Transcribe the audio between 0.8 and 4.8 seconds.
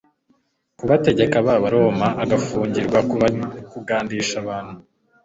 bategeka b'abaroma, agafungirwa kugandisha abantu.